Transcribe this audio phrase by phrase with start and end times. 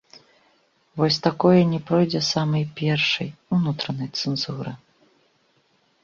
[0.99, 4.73] Вось такое не пройдзе самай першай, унутранай, цэнзуры.